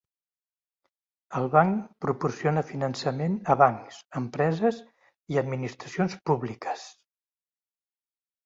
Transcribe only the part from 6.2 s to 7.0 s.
públiques.